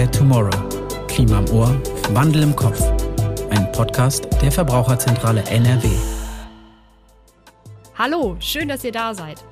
Care 0.00 0.10
Tomorrow. 0.12 1.06
Klima 1.08 1.40
im 1.40 1.50
Ohr, 1.50 1.78
Wandel 2.14 2.44
im 2.44 2.56
Kopf. 2.56 2.80
Ein 3.50 3.70
Podcast 3.72 4.26
der 4.40 4.50
Verbraucherzentrale 4.50 5.42
NRW. 5.42 5.90
Hallo, 7.98 8.34
schön, 8.40 8.68
dass 8.68 8.82
ihr 8.82 8.92
da 8.92 9.12
seid. 9.12 9.44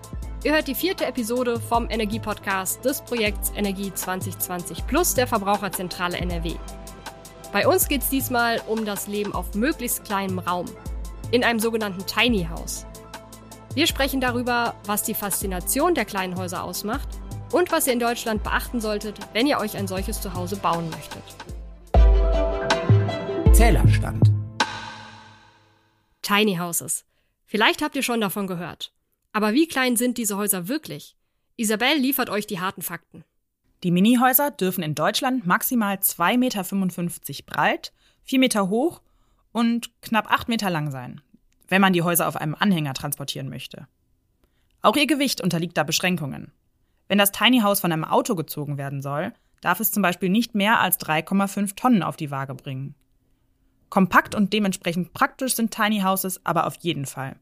Ihr 0.45 0.55
hört 0.55 0.67
die 0.67 0.75
vierte 0.75 1.05
Episode 1.05 1.61
vom 1.61 1.91
Energiepodcast 1.91 2.83
des 2.83 3.03
Projekts 3.03 3.53
Energie 3.57 3.93
2020 3.93 4.87
Plus 4.87 5.13
der 5.13 5.27
Verbraucherzentrale 5.27 6.17
NRW. 6.17 6.55
Bei 7.53 7.69
uns 7.69 7.87
geht 7.87 8.01
es 8.01 8.09
diesmal 8.09 8.63
um 8.69 8.87
das 8.87 9.07
Leben 9.07 9.35
auf 9.35 9.55
möglichst 9.55 10.05
kleinem 10.05 10.39
Raum, 10.39 10.65
in 11.31 11.45
einem 11.45 11.61
sogenannten 11.61 12.07
Tiny 12.07 12.49
House. 12.51 12.87
Wir 13.75 13.87
sprechen 13.87 14.23
darüber, 14.23 14.77
was 14.87 15.03
die 15.03 15.13
Faszination 15.13 15.95
der 15.95 16.07
kleinen 16.07 16.39
Häuser 16.39 16.65
ausmacht 16.65 17.18
und 17.53 17.73
was 17.73 17.87
ihr 17.87 17.93
in 17.93 18.01
Deutschland 18.01 18.43
beachten 18.43 18.81
solltet, 18.81 19.19
wenn 19.33 19.47
ihr 19.47 19.59
euch 19.59 19.77
ein 19.77 19.89
solches 19.89 20.21
Zuhause 20.21 20.57
bauen 20.57 20.91
möchtet. 20.91 21.23
Zählerstand. 23.55 24.31
Tiny 26.23 26.57
Houses. 26.57 27.05
Vielleicht 27.45 27.83
habt 27.83 27.97
ihr 27.97 28.03
schon 28.03 28.21
davon 28.21 28.47
gehört. 28.47 28.93
Aber 29.33 29.55
wie 29.55 29.67
klein 29.67 29.97
sind 29.97 30.19
diese 30.19 30.37
Häuser 30.37 30.69
wirklich? 30.69 31.17
Isabel 31.57 31.97
liefert 31.97 32.31
euch 32.31 32.47
die 32.47 32.61
harten 32.61 32.83
Fakten. 32.83 33.25
Die 33.83 33.91
Minihäuser 33.91 34.51
dürfen 34.51 34.83
in 34.83 34.95
Deutschland 34.95 35.47
maximal 35.47 35.97
2,55 35.97 36.37
Meter 36.39 37.45
breit, 37.47 37.93
4 38.25 38.39
Meter 38.41 38.69
hoch 38.69 39.01
und 39.53 39.91
knapp 40.03 40.31
8 40.31 40.49
Meter 40.49 40.69
lang 40.69 40.91
sein, 40.91 41.21
wenn 41.69 41.81
man 41.81 41.93
die 41.93 42.03
Häuser 42.03 42.29
auf 42.29 42.37
einem 42.37 42.57
Anhänger 42.57 42.95
transportieren 42.95 43.49
möchte. 43.49 43.87
Auch 44.83 44.97
ihr 44.97 45.07
Gewicht 45.07 45.41
unterliegt 45.41 45.77
da 45.77 45.85
Beschränkungen. 45.85 46.53
Wenn 47.09 47.19
das 47.19 47.33
Tiny 47.33 47.61
House 47.61 47.81
von 47.81 47.93
einem 47.93 48.05
Auto 48.05 48.35
gezogen 48.35 48.79
werden 48.79 49.03
soll, 49.03 49.33
darf 49.61 49.81
es 49.81 49.91
zum 49.91 50.03
Beispiel 50.03 50.29
nicht 50.29 50.55
mehr 50.55 50.81
als 50.81 51.01
3,5 51.01 51.75
Tonnen 51.75 52.03
auf 52.03 52.17
die 52.17 52.31
Waage 52.31 52.55
bringen. 52.55 52.95
Kompakt 53.89 54.35
und 54.35 54.53
dementsprechend 54.53 55.15
praktisch 55.15 55.55
sind 55.55 55.73
Tiny 55.73 56.01
Houses 56.01 56.45
aber 56.45 56.67
auf 56.67 56.77
jeden 56.77 57.07
Fall. 57.07 57.37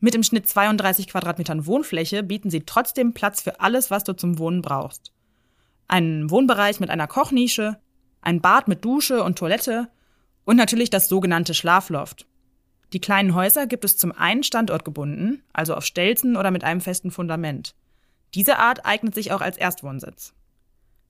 Mit 0.00 0.14
im 0.14 0.22
Schnitt 0.22 0.48
32 0.48 1.08
Quadratmetern 1.08 1.66
Wohnfläche 1.66 2.22
bieten 2.22 2.50
sie 2.50 2.60
trotzdem 2.60 3.12
Platz 3.12 3.40
für 3.42 3.60
alles, 3.60 3.90
was 3.90 4.02
du 4.02 4.14
zum 4.14 4.38
Wohnen 4.38 4.62
brauchst. 4.62 5.12
Einen 5.86 6.30
Wohnbereich 6.30 6.80
mit 6.80 6.90
einer 6.90 7.06
Kochnische, 7.06 7.78
ein 8.22 8.40
Bad 8.40 8.66
mit 8.66 8.84
Dusche 8.84 9.22
und 9.22 9.38
Toilette 9.38 9.88
und 10.44 10.56
natürlich 10.56 10.90
das 10.90 11.08
sogenannte 11.08 11.54
Schlafloft. 11.54 12.26
Die 12.92 13.00
kleinen 13.00 13.34
Häuser 13.34 13.66
gibt 13.66 13.84
es 13.84 13.98
zum 13.98 14.10
einen 14.10 14.42
standortgebunden, 14.42 15.42
also 15.52 15.74
auf 15.74 15.84
Stelzen 15.84 16.36
oder 16.36 16.50
mit 16.50 16.64
einem 16.64 16.80
festen 16.80 17.10
Fundament. 17.10 17.74
Diese 18.34 18.58
Art 18.58 18.86
eignet 18.86 19.14
sich 19.14 19.32
auch 19.32 19.40
als 19.40 19.56
Erstwohnsitz. 19.56 20.34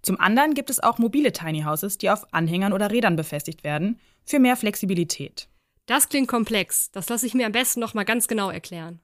Zum 0.02 0.18
anderen 0.18 0.54
gibt 0.54 0.70
es 0.70 0.80
auch 0.80 0.96
mobile 0.96 1.32
Tiny 1.32 1.62
Houses, 1.62 1.98
die 1.98 2.08
auf 2.08 2.32
Anhängern 2.32 2.72
oder 2.72 2.90
Rädern 2.90 3.16
befestigt 3.16 3.62
werden, 3.62 4.00
für 4.24 4.38
mehr 4.38 4.56
Flexibilität. 4.56 5.48
Das 5.84 6.08
klingt 6.08 6.28
komplex. 6.28 6.90
Das 6.92 7.08
lasse 7.10 7.26
ich 7.26 7.34
mir 7.34 7.44
am 7.44 7.52
besten 7.52 7.80
noch 7.80 7.92
mal 7.92 8.04
ganz 8.04 8.26
genau 8.26 8.50
erklären. 8.50 9.00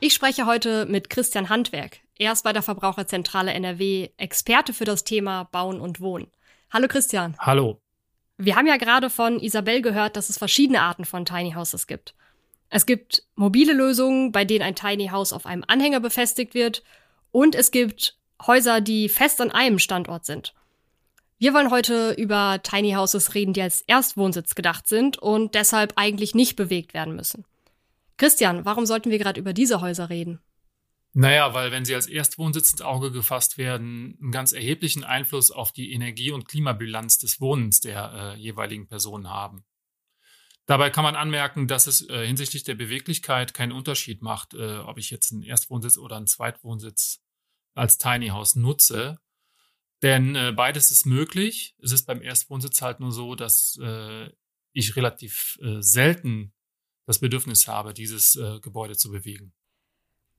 Ich 0.00 0.14
spreche 0.14 0.46
heute 0.46 0.86
mit 0.86 1.10
Christian 1.10 1.48
Handwerk. 1.48 1.98
Er 2.18 2.32
ist 2.32 2.42
bei 2.42 2.52
der 2.52 2.62
Verbraucherzentrale 2.62 3.52
NRW 3.52 4.08
Experte 4.16 4.72
für 4.72 4.84
das 4.84 5.04
Thema 5.04 5.44
Bauen 5.44 5.80
und 5.80 6.00
Wohnen. 6.00 6.26
Hallo 6.72 6.88
Christian. 6.88 7.36
Hallo. 7.38 7.80
Wir 8.38 8.56
haben 8.56 8.66
ja 8.66 8.78
gerade 8.78 9.10
von 9.10 9.38
Isabel 9.38 9.82
gehört, 9.82 10.16
dass 10.16 10.30
es 10.30 10.38
verschiedene 10.38 10.80
Arten 10.80 11.04
von 11.04 11.24
Tiny 11.24 11.52
Houses 11.52 11.86
gibt. 11.86 12.14
Es 12.70 12.86
gibt 12.86 13.24
mobile 13.34 13.72
Lösungen, 13.72 14.32
bei 14.32 14.44
denen 14.44 14.62
ein 14.62 14.76
Tiny 14.76 15.08
House 15.08 15.32
auf 15.32 15.44
einem 15.44 15.64
Anhänger 15.66 16.00
befestigt 16.00 16.54
wird. 16.54 16.82
Und 17.32 17.54
es 17.54 17.72
gibt 17.72 18.16
Häuser, 18.46 18.80
die 18.80 19.08
fest 19.08 19.40
an 19.40 19.50
einem 19.50 19.78
Standort 19.78 20.24
sind. 20.24 20.54
Wir 21.38 21.52
wollen 21.52 21.70
heute 21.70 22.12
über 22.12 22.60
Tiny 22.62 22.92
Houses 22.92 23.34
reden, 23.34 23.52
die 23.52 23.62
als 23.62 23.82
Erstwohnsitz 23.82 24.54
gedacht 24.54 24.86
sind 24.86 25.18
und 25.18 25.54
deshalb 25.54 25.94
eigentlich 25.96 26.34
nicht 26.34 26.54
bewegt 26.54 26.94
werden 26.94 27.16
müssen. 27.16 27.44
Christian, 28.18 28.64
warum 28.64 28.86
sollten 28.86 29.10
wir 29.10 29.18
gerade 29.18 29.40
über 29.40 29.52
diese 29.52 29.80
Häuser 29.80 30.10
reden? 30.10 30.40
Naja, 31.12 31.54
weil 31.54 31.72
wenn 31.72 31.84
sie 31.84 31.94
als 31.94 32.06
Erstwohnsitz 32.06 32.70
ins 32.70 32.82
Auge 32.82 33.10
gefasst 33.10 33.58
werden, 33.58 34.16
einen 34.20 34.30
ganz 34.30 34.52
erheblichen 34.52 35.02
Einfluss 35.02 35.50
auf 35.50 35.72
die 35.72 35.92
Energie- 35.92 36.30
und 36.30 36.46
Klimabilanz 36.46 37.18
des 37.18 37.40
Wohnens 37.40 37.80
der 37.80 38.34
äh, 38.36 38.38
jeweiligen 38.38 38.86
Personen 38.86 39.28
haben. 39.28 39.64
Dabei 40.66 40.90
kann 40.90 41.04
man 41.04 41.16
anmerken, 41.16 41.66
dass 41.66 41.86
es 41.86 42.08
äh, 42.08 42.26
hinsichtlich 42.26 42.62
der 42.62 42.74
Beweglichkeit 42.74 43.54
keinen 43.54 43.72
Unterschied 43.72 44.22
macht, 44.22 44.54
äh, 44.54 44.78
ob 44.78 44.98
ich 44.98 45.10
jetzt 45.10 45.32
einen 45.32 45.42
Erstwohnsitz 45.42 45.98
oder 45.98 46.16
einen 46.16 46.26
Zweitwohnsitz 46.26 47.20
als 47.74 47.98
Tiny 47.98 48.28
House 48.28 48.56
nutze. 48.56 49.18
Denn 50.02 50.34
äh, 50.36 50.52
beides 50.54 50.90
ist 50.90 51.06
möglich. 51.06 51.74
Es 51.82 51.92
ist 51.92 52.06
beim 52.06 52.22
Erstwohnsitz 52.22 52.80
halt 52.82 53.00
nur 53.00 53.12
so, 53.12 53.34
dass 53.34 53.78
äh, 53.82 54.30
ich 54.72 54.96
relativ 54.96 55.58
äh, 55.60 55.80
selten 55.80 56.52
das 57.06 57.18
Bedürfnis 57.18 57.66
habe, 57.66 57.92
dieses 57.92 58.36
äh, 58.36 58.60
Gebäude 58.60 58.96
zu 58.96 59.10
bewegen. 59.10 59.52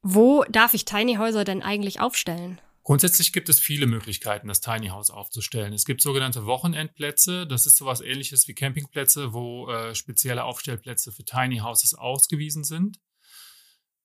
Wo 0.02 0.44
darf 0.50 0.74
ich 0.74 0.86
Tiny 0.86 1.16
Häuser 1.16 1.44
denn 1.44 1.62
eigentlich 1.62 2.00
aufstellen? 2.00 2.59
Grundsätzlich 2.84 3.31
gibt 3.31 3.47
es 3.47 3.59
viele 3.59 3.86
Möglichkeiten, 3.86 4.47
das 4.47 4.59
Tiny 4.59 4.88
House 4.88 5.12
aufzustellen. 5.12 5.72
Es 5.74 5.86
gibt 5.86 6.02
sogenannte 6.02 6.46
Wochenendplätze. 6.46 7.46
Das 7.46 7.68
ist 7.68 7.78
sowas 7.78 8.02
ähnliches 8.02 8.47
wie 8.47 8.56
Campingplätze, 8.56 9.34
wo 9.34 9.69
äh, 9.69 9.94
spezielle 9.94 10.44
Aufstellplätze 10.44 11.12
für 11.12 11.24
Tiny 11.24 11.59
Houses 11.59 11.94
ausgewiesen 11.94 12.64
sind. 12.64 13.00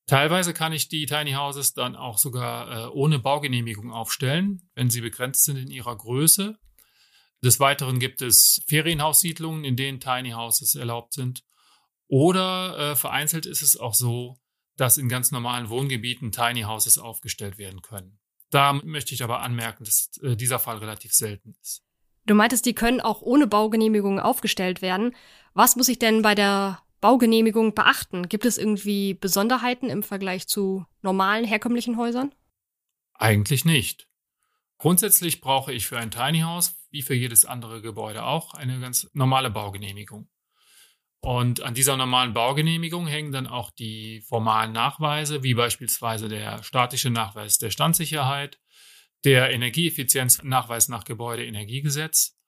Teilweise 0.07 0.53
kann 0.53 0.73
ich 0.73 0.89
die 0.89 1.07
Tiny 1.07 1.33
Houses 1.33 1.73
dann 1.73 1.97
auch 1.97 2.19
sogar 2.19 2.71
äh, 2.71 2.89
ohne 2.91 3.19
Baugenehmigung 3.19 3.93
aufstellen, 3.93 4.69
wenn 4.75 4.91
sie 4.91 5.01
begrenzt 5.01 5.45
sind 5.45 5.57
in 5.57 5.71
ihrer 5.71 5.97
Größe. 5.97 6.59
Des 7.43 7.59
Weiteren 7.61 7.99
gibt 7.99 8.23
es 8.23 8.63
Ferienhaussiedlungen, 8.67 9.65
in 9.65 9.77
denen 9.77 10.01
Tiny 10.01 10.31
Houses 10.31 10.75
erlaubt 10.75 11.15
sind. 11.15 11.45
Oder 12.09 12.93
äh, 12.93 12.97
vereinzelt 12.97 13.47
ist 13.47 13.63
es 13.63 13.77
auch 13.77 13.95
so, 13.95 14.39
dass 14.77 14.99
in 14.99 15.09
ganz 15.09 15.33
normalen 15.33 15.71
Wohngebieten 15.71 16.31
Tiny 16.31 16.63
Houses 16.63 16.99
aufgestellt 16.99 17.59
werden 17.59 17.83
können. 17.83 18.21
Da 18.51 18.73
möchte 18.73 19.15
ich 19.15 19.23
aber 19.23 19.41
anmerken, 19.41 19.85
dass 19.85 20.11
äh, 20.23 20.37
dieser 20.37 20.59
Fall 20.59 20.79
relativ 20.79 21.13
selten 21.13 21.55
ist. 21.61 21.83
Du 22.27 22.35
meintest, 22.35 22.67
die 22.67 22.75
können 22.75 23.01
auch 23.01 23.23
ohne 23.23 23.47
Baugenehmigung 23.47 24.19
aufgestellt 24.19 24.83
werden. 24.83 25.15
Was 25.55 25.77
muss 25.77 25.89
ich 25.89 25.99
denn 25.99 26.23
bei 26.23 26.35
der 26.35 26.83
Baugenehmigung 27.01 27.75
beachten? 27.75 28.29
Gibt 28.29 28.45
es 28.45 28.59
irgendwie 28.59 29.15
Besonderheiten 29.15 29.91
im 29.91 30.03
Vergleich 30.03 30.49
zu 30.49 30.87
normalen 31.03 31.45
herkömmlichen 31.45 31.97
Häusern? 31.97 32.35
Eigentlich 33.15 33.65
nicht. 33.65 34.09
Grundsätzlich 34.79 35.41
brauche 35.41 35.73
ich 35.73 35.87
für 35.87 35.99
ein 35.99 36.11
Tiny 36.11 36.41
House, 36.41 36.75
wie 36.91 37.03
für 37.03 37.15
jedes 37.15 37.45
andere 37.45 37.81
Gebäude 37.81 38.25
auch, 38.25 38.55
eine 38.55 38.81
ganz 38.81 39.09
normale 39.13 39.51
Baugenehmigung. 39.51 40.29
Und 41.27 41.61
an 41.61 41.75
dieser 41.75 41.97
normalen 41.97 42.35
Baugenehmigung 42.35 43.09
hängen 43.09 43.33
dann 43.33 43.49
auch 43.49 43.73
die 43.73 44.21
formalen 44.21 44.71
Nachweise, 44.71 45.43
wie 45.43 45.55
beispielsweise 45.55 46.29
der 46.29 46.63
statische 46.63 47.11
Nachweis 47.11 47.59
der 47.59 47.71
Standsicherheit, 47.71 48.61
der 49.25 49.51
Energieeffizienznachweis 49.51 50.89
nach 50.89 51.03
Gebäudeenergiegesetz 51.03 52.39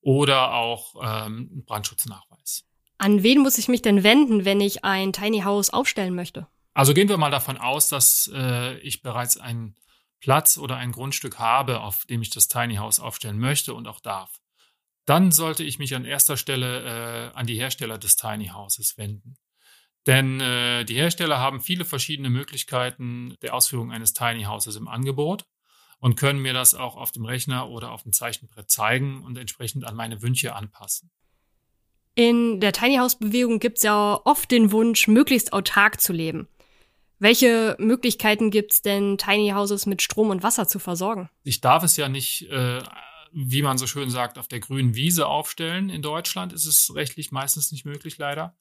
oder 0.00 0.54
auch 0.54 0.94
ähm, 1.02 1.64
Brandschutznachweis. 1.66 2.64
An 2.98 3.24
wen 3.24 3.40
muss 3.40 3.58
ich 3.58 3.66
mich 3.66 3.82
denn 3.82 4.04
wenden, 4.04 4.44
wenn 4.44 4.60
ich 4.60 4.84
ein 4.84 5.12
Tiny 5.12 5.40
House 5.40 5.70
aufstellen 5.70 6.14
möchte? 6.14 6.46
Also 6.74 6.94
gehen 6.94 7.08
wir 7.08 7.16
mal 7.16 7.32
davon 7.32 7.56
aus, 7.56 7.88
dass 7.88 8.30
äh, 8.32 8.78
ich 8.78 9.02
bereits 9.02 9.36
einen 9.36 9.74
Platz 10.20 10.58
oder 10.58 10.76
ein 10.76 10.92
Grundstück 10.92 11.40
habe, 11.40 11.80
auf 11.80 12.06
dem 12.06 12.22
ich 12.22 12.30
das 12.30 12.46
Tiny 12.46 12.76
House 12.76 13.00
aufstellen 13.00 13.40
möchte 13.40 13.74
und 13.74 13.88
auch 13.88 13.98
darf 13.98 14.30
dann 15.08 15.32
sollte 15.32 15.64
ich 15.64 15.78
mich 15.78 15.94
an 15.94 16.04
erster 16.04 16.36
Stelle 16.36 17.30
äh, 17.32 17.36
an 17.36 17.46
die 17.46 17.58
Hersteller 17.58 17.96
des 17.96 18.16
Tiny 18.16 18.48
Houses 18.48 18.98
wenden. 18.98 19.36
Denn 20.06 20.40
äh, 20.40 20.84
die 20.84 20.96
Hersteller 20.96 21.38
haben 21.38 21.60
viele 21.60 21.84
verschiedene 21.84 22.28
Möglichkeiten 22.28 23.34
der 23.40 23.54
Ausführung 23.54 23.90
eines 23.90 24.12
Tiny 24.12 24.44
Houses 24.44 24.76
im 24.76 24.86
Angebot 24.86 25.46
und 25.98 26.16
können 26.16 26.40
mir 26.40 26.52
das 26.52 26.74
auch 26.74 26.96
auf 26.96 27.10
dem 27.10 27.24
Rechner 27.24 27.70
oder 27.70 27.90
auf 27.90 28.02
dem 28.02 28.12
Zeichenbrett 28.12 28.70
zeigen 28.70 29.22
und 29.22 29.38
entsprechend 29.38 29.84
an 29.84 29.96
meine 29.96 30.20
Wünsche 30.20 30.54
anpassen. 30.54 31.10
In 32.14 32.60
der 32.60 32.72
Tiny 32.72 32.96
House 32.96 33.18
Bewegung 33.18 33.60
gibt 33.60 33.78
es 33.78 33.84
ja 33.84 34.20
oft 34.24 34.50
den 34.50 34.72
Wunsch, 34.72 35.08
möglichst 35.08 35.52
autark 35.52 36.00
zu 36.00 36.12
leben. 36.12 36.48
Welche 37.18 37.76
Möglichkeiten 37.78 38.50
gibt 38.50 38.72
es 38.72 38.82
denn, 38.82 39.18
Tiny 39.18 39.50
Houses 39.50 39.86
mit 39.86 40.02
Strom 40.02 40.30
und 40.30 40.42
Wasser 40.42 40.68
zu 40.68 40.78
versorgen? 40.78 41.30
Ich 41.44 41.60
darf 41.60 41.82
es 41.82 41.96
ja 41.96 42.08
nicht 42.08 42.42
äh, 42.50 42.82
wie 43.32 43.62
man 43.62 43.78
so 43.78 43.86
schön 43.86 44.10
sagt, 44.10 44.38
auf 44.38 44.48
der 44.48 44.60
grünen 44.60 44.94
Wiese 44.94 45.26
aufstellen. 45.26 45.90
In 45.90 46.02
Deutschland 46.02 46.52
ist 46.52 46.66
es 46.66 46.94
rechtlich 46.94 47.30
meistens 47.32 47.72
nicht 47.72 47.84
möglich, 47.84 48.18
leider. 48.18 48.56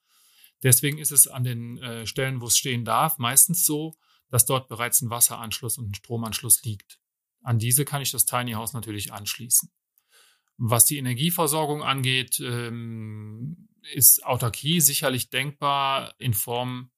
Deswegen 0.64 0.98
ist 0.98 1.12
es 1.12 1.28
an 1.28 1.44
den 1.44 1.78
äh, 1.78 2.08
Stellen, 2.08 2.42
wo 2.42 2.48
es 2.48 2.58
stehen 2.58 2.84
darf, 2.84 3.18
meistens 3.18 3.66
so, 3.66 3.96
dass 4.30 4.46
dort 4.46 4.68
bereits 4.68 5.02
ein 5.02 5.10
Wasseranschluss 5.10 5.78
und 5.78 5.92
ein 5.92 5.96
Stromanschluss 5.96 6.64
liegt. 6.64 7.00
An 7.44 7.60
diese 7.60 7.86
kann 7.86 8.02
ich 8.02 8.12
das 8.12 8.26
Tiny 8.26 8.54
House 8.54 8.74
natürlich 8.74 9.14
anschließen. 9.14 9.70
Was 10.58 10.86
die 10.86 10.98
Energieversorgung 10.98 11.84
angeht, 11.84 12.40
ähm, 12.40 13.70
ist 13.94 14.26
Autarkie 14.26 14.82
sicherlich 14.82 15.30
denkbar 15.30 16.16
in 16.18 16.34
Form 16.34 16.90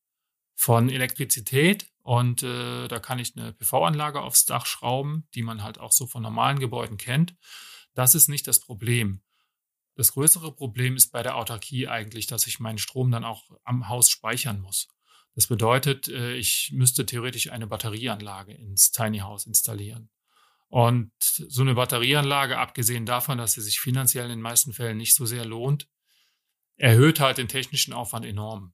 von 0.56 0.90
Elektrizität 0.90 1.90
und 2.10 2.42
äh, 2.42 2.88
da 2.88 2.98
kann 2.98 3.20
ich 3.20 3.38
eine 3.38 3.54
PV-Anlage 3.54 4.22
aufs 4.22 4.46
Dach 4.46 4.66
schrauben, 4.66 5.28
die 5.36 5.44
man 5.44 5.62
halt 5.62 5.78
auch 5.78 5.92
so 5.92 6.08
von 6.08 6.24
normalen 6.24 6.58
Gebäuden 6.58 6.98
kennt. 6.98 7.36
Das 7.94 8.16
ist 8.16 8.30
nicht 8.30 8.48
das 8.48 8.60
Problem. 8.60 9.22
Das 9.94 10.14
größere 10.14 10.56
Problem 10.56 10.96
ist 10.96 11.12
bei 11.12 11.22
der 11.22 11.36
Autarkie 11.36 11.88
eigentlich, 11.88 12.26
dass 12.26 12.48
ich 12.48 12.60
meinen 12.60 12.80
Strom 12.80 13.12
dann 13.12 13.24
auch 13.24 13.52
am 13.64 13.90
Haus 13.90 14.10
speichern 14.10 14.60
muss. 14.60 14.88
Das 15.36 15.46
bedeutet, 15.46 16.08
äh, 16.08 16.34
ich 16.34 16.72
müsste 16.74 17.06
theoretisch 17.06 17.52
eine 17.52 17.68
Batterieanlage 17.68 18.54
ins 18.56 18.90
Tiny 18.90 19.20
House 19.20 19.46
installieren. 19.46 20.10
Und 20.68 21.12
so 21.22 21.62
eine 21.62 21.76
Batterieanlage, 21.76 22.58
abgesehen 22.58 23.06
davon, 23.06 23.38
dass 23.38 23.54
sie 23.54 23.62
sich 23.62 23.80
finanziell 23.80 24.24
in 24.24 24.32
den 24.32 24.42
meisten 24.42 24.74
Fällen 24.74 24.98
nicht 24.98 25.14
so 25.14 25.28
sehr 25.28 25.46
lohnt, 25.46 25.88
erhöht 26.76 27.20
halt 27.20 27.38
den 27.38 27.50
technischen 27.50 27.94
Aufwand 27.94 28.26
enorm. 28.26 28.74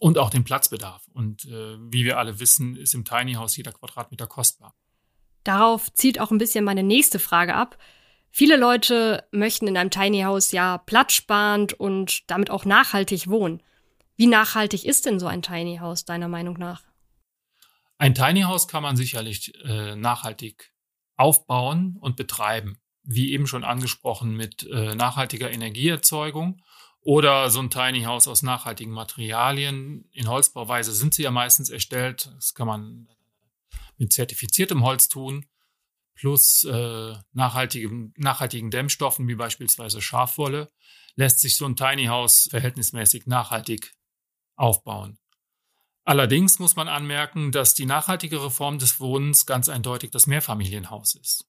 Und 0.00 0.18
auch 0.18 0.30
den 0.30 0.44
Platzbedarf. 0.44 1.06
Und 1.12 1.44
äh, 1.44 1.76
wie 1.78 2.04
wir 2.04 2.18
alle 2.18 2.40
wissen, 2.40 2.76
ist 2.76 2.94
im 2.94 3.04
Tiny 3.04 3.34
House 3.34 3.56
jeder 3.56 3.72
Quadratmeter 3.72 4.26
kostbar. 4.26 4.74
Darauf 5.44 5.92
zielt 5.92 6.18
auch 6.20 6.30
ein 6.30 6.38
bisschen 6.38 6.64
meine 6.64 6.82
nächste 6.82 7.18
Frage 7.18 7.54
ab. 7.54 7.78
Viele 8.30 8.56
Leute 8.56 9.28
möchten 9.30 9.68
in 9.68 9.76
einem 9.76 9.90
Tiny 9.90 10.22
House 10.22 10.50
ja 10.52 10.78
platzsparend 10.78 11.74
und 11.74 12.28
damit 12.30 12.50
auch 12.50 12.64
nachhaltig 12.64 13.28
wohnen. 13.28 13.62
Wie 14.16 14.26
nachhaltig 14.26 14.84
ist 14.84 15.06
denn 15.06 15.20
so 15.20 15.26
ein 15.26 15.42
Tiny 15.42 15.76
House 15.78 16.04
deiner 16.04 16.28
Meinung 16.28 16.58
nach? 16.58 16.82
Ein 17.98 18.14
Tiny 18.14 18.42
House 18.42 18.66
kann 18.66 18.82
man 18.82 18.96
sicherlich 18.96 19.52
äh, 19.64 19.94
nachhaltig 19.96 20.72
aufbauen 21.16 21.96
und 22.00 22.16
betreiben. 22.16 22.78
Wie 23.02 23.32
eben 23.32 23.46
schon 23.46 23.64
angesprochen 23.64 24.34
mit 24.34 24.66
äh, 24.68 24.94
nachhaltiger 24.94 25.50
Energieerzeugung 25.50 26.62
oder 27.04 27.50
so 27.50 27.60
ein 27.60 27.70
Tiny 27.70 28.02
House 28.02 28.26
aus 28.26 28.42
nachhaltigen 28.42 28.92
Materialien. 28.92 30.08
In 30.12 30.26
Holzbauweise 30.26 30.92
sind 30.92 31.14
sie 31.14 31.22
ja 31.22 31.30
meistens 31.30 31.68
erstellt. 31.68 32.32
Das 32.34 32.54
kann 32.54 32.66
man 32.66 33.08
mit 33.98 34.12
zertifiziertem 34.12 34.82
Holz 34.82 35.08
tun, 35.08 35.46
plus 36.14 36.64
äh, 36.64 37.14
nachhaltigen, 37.32 38.14
nachhaltigen 38.16 38.70
Dämmstoffen 38.70 39.28
wie 39.28 39.34
beispielsweise 39.34 40.00
Schafwolle, 40.00 40.72
lässt 41.14 41.40
sich 41.40 41.56
so 41.56 41.66
ein 41.66 41.76
Tiny 41.76 42.06
House 42.06 42.48
verhältnismäßig 42.50 43.26
nachhaltig 43.26 43.94
aufbauen. 44.56 45.18
Allerdings 46.04 46.58
muss 46.58 46.74
man 46.74 46.88
anmerken, 46.88 47.52
dass 47.52 47.74
die 47.74 47.86
nachhaltigere 47.86 48.50
Form 48.50 48.78
des 48.78 48.98
Wohnens 48.98 49.46
ganz 49.46 49.68
eindeutig 49.68 50.10
das 50.10 50.26
Mehrfamilienhaus 50.26 51.14
ist. 51.14 51.46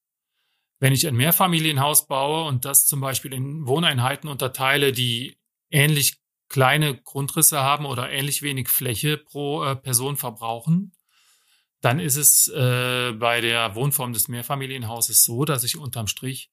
Wenn 0.79 0.93
ich 0.93 1.07
ein 1.07 1.15
Mehrfamilienhaus 1.15 2.07
baue 2.07 2.45
und 2.47 2.65
das 2.65 2.85
zum 2.85 2.99
Beispiel 2.99 3.33
in 3.33 3.65
Wohneinheiten 3.65 4.29
unterteile, 4.29 4.91
die 4.91 5.37
ähnlich 5.69 6.17
kleine 6.47 6.95
Grundrisse 7.01 7.59
haben 7.59 7.85
oder 7.85 8.11
ähnlich 8.11 8.41
wenig 8.41 8.69
Fläche 8.69 9.17
pro 9.17 9.63
äh, 9.63 9.75
Person 9.75 10.17
verbrauchen, 10.17 10.93
dann 11.81 11.99
ist 11.99 12.15
es 12.15 12.47
äh, 12.47 13.13
bei 13.13 13.41
der 13.41 13.75
Wohnform 13.75 14.13
des 14.13 14.27
Mehrfamilienhauses 14.27 15.23
so, 15.23 15.45
dass 15.45 15.63
ich 15.63 15.77
unterm 15.77 16.07
Strich 16.07 16.51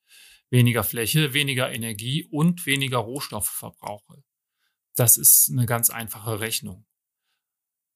weniger 0.50 0.84
Fläche, 0.84 1.32
weniger 1.32 1.72
Energie 1.72 2.26
und 2.30 2.66
weniger 2.66 2.98
Rohstoffe 2.98 3.48
verbrauche. 3.48 4.22
Das 4.94 5.16
ist 5.16 5.50
eine 5.50 5.64
ganz 5.64 5.88
einfache 5.88 6.40
Rechnung. 6.40 6.84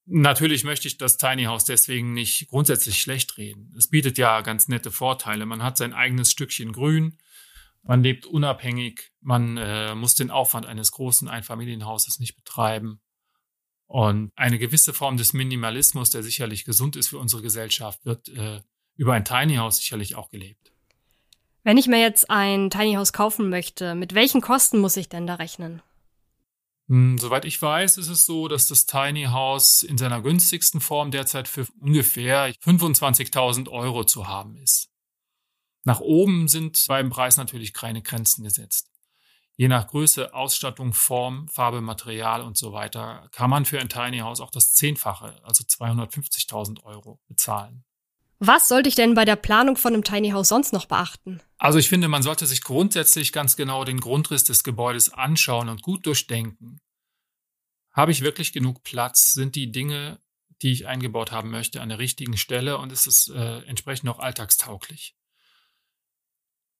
Natürlich 0.07 0.65
möchte 0.65 0.89
ich 0.89 0.99
das 0.99 1.19
Tiny 1.19 1.45
House 1.45 1.65
deswegen 1.65 2.13
nicht 2.15 2.49
grundsätzlich 2.49 3.01
schlecht 3.01 3.37
reden. 3.37 3.75
Es 3.77 3.89
bietet 3.89 4.19
ja 4.19 4.41
ganz 4.41 4.69
nette 4.69 4.91
Vorteile. 4.91 5.45
Man 5.45 5.63
hat 5.63 5.77
sein 5.77 5.93
eigenes 5.93 6.31
Stückchen 6.31 6.73
Grün, 6.73 7.19
man 7.87 8.03
lebt 8.03 8.27
unabhängig, 8.27 9.13
man 9.21 9.57
äh, 9.57 9.95
muss 9.95 10.15
den 10.15 10.31
Aufwand 10.31 10.67
eines 10.67 10.93
großen 10.93 11.29
Einfamilienhauses 11.29 12.19
nicht 12.19 12.37
betreiben. 12.37 13.01
Und 13.87 14.33
eine 14.35 14.59
gewisse 14.59 14.93
Form 14.93 15.17
des 15.17 15.33
Minimalismus, 15.33 16.11
der 16.11 16.23
sicherlich 16.23 16.65
gesund 16.65 16.97
ist 16.97 17.09
für 17.09 17.19
unsere 17.19 17.43
Gesellschaft, 17.43 18.05
wird 18.05 18.29
äh, 18.31 18.61
über 18.97 19.15
ein 19.15 19.25
Tiny 19.25 19.57
House 19.57 19.79
sicherlich 19.79 20.17
auch 20.17 20.31
gelebt. 20.31 20.73
Wenn 21.63 21.79
ich 21.79 21.87
mir 21.87 22.01
jetzt 22.01 22.31
ein 22.31 22.71
Tiny 22.71 22.95
House 22.95 23.13
kaufen 23.13 23.49
möchte, 23.49 23.95
mit 23.95 24.15
welchen 24.15 24.41
Kosten 24.41 24.79
muss 24.79 24.97
ich 24.97 25.09
denn 25.09 25.27
da 25.27 25.35
rechnen? 25.35 25.83
Hm, 26.89 27.19
soweit 27.19 27.45
ich 27.45 27.61
weiß, 27.61 27.99
ist 27.99 28.09
es 28.09 28.27
so, 28.27 28.49
dass 28.49 28.69
das 28.69 28.87
Tiny 28.87 29.25
House 29.25 29.83
in 29.83 29.99
seiner 29.99 30.23
günstigsten 30.23 30.81
Form 30.81 31.11
derzeit 31.11 31.49
für 31.49 31.67
ungefähr 31.81 32.53
25.000 32.55 33.69
Euro 33.69 34.05
zu 34.05 34.29
haben 34.29 34.57
ist. 34.57 34.91
Nach 35.87 36.01
oben 36.01 36.49
sind 36.49 36.85
beim 36.89 37.11
Preis 37.11 37.37
natürlich 37.37 37.73
keine 37.73 38.03
Grenzen 38.03 38.43
gesetzt. 38.43 38.91
Je 39.55 39.69
nach 39.69 39.87
Größe, 39.87 40.35
Ausstattung, 40.35 40.93
Form, 40.93 41.47
Farbe, 41.47 41.81
Material 41.81 42.43
und 42.43 42.59
so 42.59 42.73
weiter 42.73 43.29
kann 43.31 43.49
man 43.49 43.65
für 43.65 43.79
ein 43.79 43.89
Tiny 43.89 44.19
House 44.19 44.41
auch 44.41 44.51
das 44.51 44.75
Zehnfache, 44.75 45.41
also 45.45 45.63
250.000 45.63 46.83
Euro 46.83 47.21
bezahlen. 47.29 47.85
Was 48.41 48.67
sollte 48.67 48.89
ich 48.89 48.97
denn 48.97 49.15
bei 49.15 49.25
der 49.25 49.37
Planung 49.37 49.77
von 49.77 49.95
einem 49.95 50.03
Tiny 50.03 50.31
House 50.31 50.49
sonst 50.49 50.73
noch 50.73 50.87
beachten? 50.87 51.41
Also 51.57 51.79
ich 51.79 51.89
finde, 51.89 52.09
man 52.09 52.25
sollte 52.25 52.47
sich 52.47 52.63
grundsätzlich 52.63 53.33
ganz 53.33 53.55
genau 53.55 53.85
den 53.85 54.01
Grundriss 54.01 54.43
des 54.43 54.65
Gebäudes 54.65 55.13
anschauen 55.13 55.69
und 55.69 55.83
gut 55.83 56.05
durchdenken. 56.05 56.81
Habe 57.93 58.11
ich 58.11 58.23
wirklich 58.23 58.53
genug 58.53 58.83
Platz? 58.83 59.33
Sind 59.33 59.55
die 59.55 59.71
Dinge, 59.71 60.19
die 60.63 60.73
ich 60.73 60.89
eingebaut 60.89 61.31
haben 61.31 61.51
möchte, 61.51 61.81
an 61.81 61.91
der 61.91 62.01
richtigen 62.01 62.37
Stelle 62.37 62.77
und 62.79 62.91
ist 62.91 63.07
es 63.07 63.29
äh, 63.29 63.63
entsprechend 63.69 64.09
auch 64.11 64.19
alltagstauglich? 64.19 65.16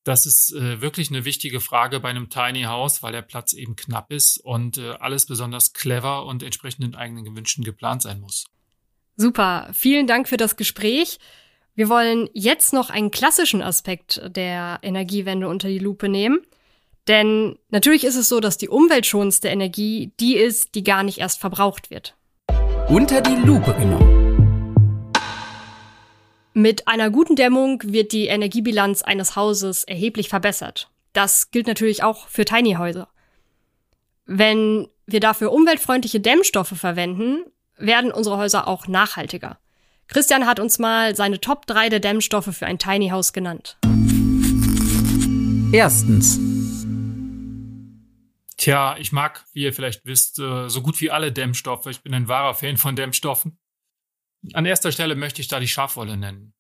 Das 0.07 0.25
ist 0.25 0.55
äh, 0.55 0.81
wirklich 0.81 1.11
eine 1.11 1.25
wichtige 1.25 1.59
Frage 1.59 1.99
bei 1.99 2.11
einem 2.11 2.31
Tiny 2.31 2.63
House, 2.63 3.03
weil 3.03 3.11
der 3.11 3.23
Platz 3.23 3.53
eben 3.53 3.75
knapp 3.75 4.13
ist 4.13 4.39
und 4.39 4.79
äh, 4.79 4.93
alles 5.01 5.27
besonders 5.27 5.73
clever 5.73 6.27
und 6.27 6.45
entsprechend 6.45 6.85
den 6.85 6.95
eigenen 6.95 7.25
Gewünschen 7.25 7.65
geplant 7.65 8.03
sein 8.03 8.21
muss. 8.21 8.45
Super, 9.17 9.69
vielen 9.73 10.07
Dank 10.07 10.29
für 10.29 10.37
das 10.37 10.55
Gespräch. 10.55 11.19
Wir 11.75 11.89
wollen 11.89 12.31
jetzt 12.35 12.73
noch 12.73 12.89
einen 12.89 13.11
klassischen 13.11 13.63
Aspekt 13.63 14.23
der 14.25 14.79
Energiewende 14.83 15.49
unter 15.49 15.67
die 15.67 15.81
Lupe 15.81 16.09
nehmen. 16.09 16.39
Denn 17.09 17.59
natürlich 17.71 18.05
ist 18.05 18.17
es 18.17 18.29
so, 18.29 18.39
dass 18.39 18.59
die 18.59 18.69
umweltschonendste 18.69 19.49
Energie 19.49 20.13
die 20.21 20.37
ist, 20.37 20.77
die 20.77 20.85
gar 20.85 21.03
nicht 21.03 21.19
erst 21.19 21.41
verbraucht 21.41 21.91
wird. 21.91 22.17
Unter 22.89 23.21
die 23.21 23.35
Lupe 23.35 23.75
genommen. 23.75 24.16
Mit 26.59 26.89
einer 26.89 27.11
guten 27.11 27.37
Dämmung 27.37 27.83
wird 27.85 28.13
die 28.13 28.29
Energiebilanz 28.29 29.03
eines 29.03 29.37
Hauses 29.37 29.85
erheblich 29.85 30.31
verbessert. 30.31 30.89
Das 31.13 31.51
gilt 31.51 31.67
natürlich 31.67 32.03
auch 32.03 32.29
für 32.29 32.47
Tiny 32.47 32.77
Häuser. 32.79 33.11
Wenn 34.25 34.89
wir 35.05 35.21
dafür 35.21 35.53
umweltfreundliche 35.53 36.19
Dämmstoffe 36.19 36.73
verwenden, 36.75 37.45
werden 37.77 38.11
unsere 38.11 38.39
Häuser 38.39 38.69
auch 38.69 38.89
nachhaltiger. 38.89 39.59
Christian 40.09 40.47
hat 40.47 40.59
uns 40.59 40.79
mal 40.79 41.15
seine 41.15 41.43
Top 41.43 41.67
3 41.67 41.91
der 41.91 42.01
Dämmstoffe 42.01 42.57
für 42.57 42.65
ein 42.65 42.79
Tiny 42.79 43.11
House 43.11 43.35
genannt. 43.35 43.77
Erstens. 45.73 46.41
Tja, 48.57 48.97
ich 48.99 49.13
mag, 49.13 49.45
wie 49.53 49.65
ihr 49.65 49.75
vielleicht 49.75 50.07
wisst, 50.07 50.39
äh, 50.39 50.71
so 50.71 50.81
gut 50.81 51.03
wie 51.03 51.11
alle 51.11 51.33
Dämmstoffe. 51.33 51.85
Ich 51.89 52.01
bin 52.01 52.15
ein 52.15 52.29
wahrer 52.29 52.55
Fan 52.55 52.79
von 52.79 52.97
Dämmstoffen. 52.97 53.59
An 54.53 54.67
erster 54.67 54.93
Stelle 54.93 55.15
möchte 55.15 55.41
ich 55.41 55.49
da 55.49 55.61
die 55.61 55.69
Schafwolle 55.69 56.17
nennen. 56.17 56.53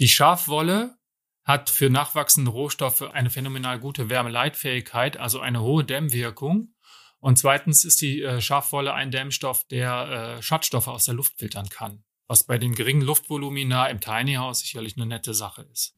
Die 0.00 0.08
Schafwolle 0.08 0.96
hat 1.44 1.70
für 1.70 1.90
nachwachsende 1.90 2.50
Rohstoffe 2.50 3.02
eine 3.02 3.30
phänomenal 3.30 3.78
gute 3.78 4.10
Wärmeleitfähigkeit, 4.10 5.16
also 5.16 5.38
eine 5.38 5.60
hohe 5.62 5.84
Dämmwirkung. 5.84 6.74
Und 7.20 7.38
zweitens 7.38 7.84
ist 7.84 8.02
die 8.02 8.22
äh, 8.22 8.40
Schafwolle 8.40 8.94
ein 8.94 9.12
Dämmstoff, 9.12 9.64
der 9.68 10.38
äh, 10.38 10.42
Schadstoffe 10.42 10.88
aus 10.88 11.04
der 11.04 11.14
Luft 11.14 11.38
filtern 11.38 11.68
kann 11.68 12.02
was 12.30 12.44
bei 12.44 12.58
den 12.58 12.76
geringen 12.76 13.02
Luftvolumina 13.02 13.88
im 13.88 13.98
Tiny 13.98 14.34
House 14.34 14.60
sicherlich 14.60 14.96
eine 14.96 15.04
nette 15.04 15.34
Sache 15.34 15.62
ist. 15.62 15.96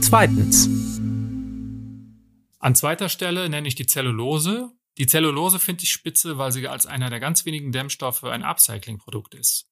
Zweitens. 0.00 0.66
An 2.58 2.74
zweiter 2.74 3.10
Stelle 3.10 3.50
nenne 3.50 3.68
ich 3.68 3.74
die 3.74 3.84
Zellulose. 3.84 4.70
Die 4.96 5.06
Zellulose 5.06 5.58
finde 5.58 5.82
ich 5.82 5.90
spitze, 5.90 6.38
weil 6.38 6.52
sie 6.52 6.66
als 6.66 6.86
einer 6.86 7.10
der 7.10 7.20
ganz 7.20 7.44
wenigen 7.44 7.70
Dämmstoffe 7.70 8.24
ein 8.24 8.42
Upcycling-Produkt 8.42 9.34
ist. 9.34 9.68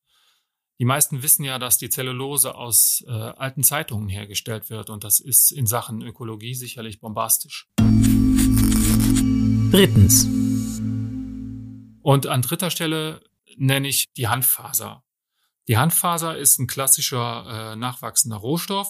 Die 0.83 0.87
meisten 0.87 1.23
wissen 1.23 1.45
ja, 1.45 1.61
dass 1.61 1.79
die 1.79 1.91
Zellulose 1.91 2.57
aus 2.57 3.05
äh, 3.07 3.13
alten 3.13 3.63
Zeitungen 3.63 4.09
hergestellt 4.09 4.69
wird 4.69 4.91
und 4.91 5.05
das 5.05 5.21
ist 5.21 5.53
in 5.53 5.65
Sachen 5.65 6.03
Ökologie 6.03 6.57
sicherlich 6.57 6.99
bombastisch. 6.99 7.69
Drittens. 9.71 10.25
Und 12.03 12.27
an 12.27 12.43
dritter 12.43 12.71
Stelle 12.71 13.23
nenne 13.57 13.87
ich 13.87 14.07
die 14.17 14.27
Handfaser. 14.27 15.05
Die 15.69 15.79
Handfaser 15.79 16.37
ist 16.37 16.59
ein 16.59 16.67
klassischer 16.67 17.75
äh, 17.75 17.77
nachwachsender 17.77 18.39
Rohstoff, 18.39 18.89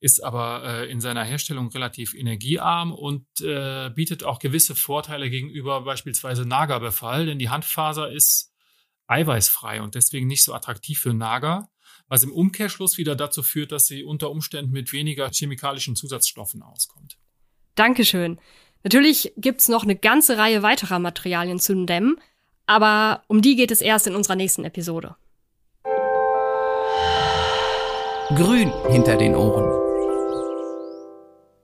ist 0.00 0.22
aber 0.22 0.64
äh, 0.64 0.90
in 0.90 1.00
seiner 1.00 1.24
Herstellung 1.24 1.70
relativ 1.70 2.12
energiearm 2.12 2.92
und 2.92 3.24
äh, 3.40 3.88
bietet 3.88 4.22
auch 4.22 4.38
gewisse 4.38 4.74
Vorteile 4.74 5.30
gegenüber 5.30 5.80
beispielsweise 5.80 6.44
Nagerbefall, 6.44 7.24
denn 7.24 7.38
die 7.38 7.48
Handfaser 7.48 8.12
ist 8.12 8.52
eiweißfrei 9.06 9.82
und 9.82 9.94
deswegen 9.94 10.26
nicht 10.26 10.44
so 10.44 10.54
attraktiv 10.54 10.98
für 10.98 11.14
Nager, 11.14 11.68
was 12.08 12.22
im 12.22 12.32
Umkehrschluss 12.32 12.98
wieder 12.98 13.16
dazu 13.16 13.42
führt, 13.42 13.72
dass 13.72 13.86
sie 13.86 14.04
unter 14.04 14.30
Umständen 14.30 14.72
mit 14.72 14.92
weniger 14.92 15.30
chemikalischen 15.30 15.96
Zusatzstoffen 15.96 16.62
auskommt. 16.62 17.18
Dankeschön. 17.74 18.38
Natürlich 18.82 19.32
gibt's 19.36 19.68
noch 19.68 19.84
eine 19.84 19.96
ganze 19.96 20.38
Reihe 20.38 20.62
weiterer 20.62 20.98
Materialien 20.98 21.58
zum 21.58 21.86
Dämmen, 21.86 22.18
Aber 22.66 23.22
um 23.28 23.42
die 23.42 23.54
geht 23.54 23.70
es 23.70 23.80
erst 23.80 24.08
in 24.08 24.16
unserer 24.16 24.34
nächsten 24.36 24.64
Episode. 24.64 25.14
Grün 28.34 28.72
hinter 28.90 29.16
den 29.16 29.36
Ohren. 29.36 29.70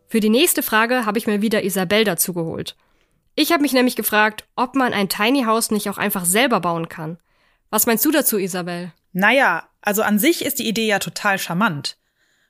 Für 0.06 0.20
die 0.20 0.30
nächste 0.30 0.62
Frage 0.62 1.04
habe 1.04 1.18
ich 1.18 1.26
mir 1.26 1.42
wieder 1.42 1.64
Isabel 1.64 2.04
dazu 2.04 2.32
geholt. 2.34 2.76
Ich 3.34 3.50
habe 3.50 3.62
mich 3.62 3.72
nämlich 3.72 3.96
gefragt, 3.96 4.46
ob 4.54 4.76
man 4.76 4.92
ein 4.92 5.08
Tiny 5.08 5.44
House 5.44 5.70
nicht 5.70 5.88
auch 5.88 5.98
einfach 5.98 6.24
selber 6.24 6.60
bauen 6.60 6.88
kann. 6.88 7.18
Was 7.72 7.86
meinst 7.86 8.04
du 8.04 8.10
dazu, 8.10 8.36
Isabel? 8.36 8.92
Naja, 9.14 9.66
also 9.80 10.02
an 10.02 10.18
sich 10.18 10.44
ist 10.44 10.58
die 10.58 10.68
Idee 10.68 10.86
ja 10.86 10.98
total 10.98 11.38
charmant. 11.38 11.96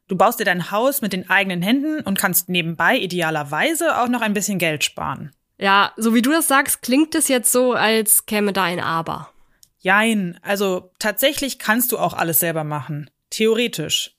Du 0.09 0.17
baust 0.17 0.41
dir 0.41 0.45
dein 0.45 0.73
Haus 0.73 1.01
mit 1.01 1.13
den 1.13 1.31
eigenen 1.31 1.63
Händen 1.63 2.01
und 2.01 2.19
kannst 2.19 2.49
nebenbei 2.49 2.99
idealerweise 2.99 4.01
auch 4.01 4.09
noch 4.09 4.21
ein 4.21 4.35
bisschen 4.35 4.59
Geld 4.59 4.83
sparen. 4.83 5.31
Ja, 5.59 5.93
so 5.97 6.13
wie 6.13 6.23
du 6.23 6.33
das 6.33 6.49
sagst, 6.49 6.83
klingt 6.83 7.15
es 7.15 7.29
jetzt 7.29 7.53
so, 7.53 7.73
als 7.73 8.27
käme 8.27 8.53
da 8.53 8.65
ein 8.65 8.81
Aber. 8.81 9.31
Jein, 9.79 10.41
also 10.43 10.91
tatsächlich 10.99 11.61
kannst 11.61 11.93
du 11.93 11.99
auch 11.99 12.15
alles 12.15 12.41
selber 12.41 12.65
machen. 12.65 13.09
Theoretisch. 13.31 14.17